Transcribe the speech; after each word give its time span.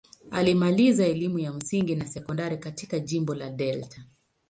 Alimaliza 0.31 1.05
elimu 1.05 1.39
ya 1.39 1.53
msingi 1.53 1.95
na 1.95 2.07
sekondari 2.07 2.57
katika 2.57 2.99
jimbo 2.99 3.35
la 3.35 3.49
Delta. 3.49 4.03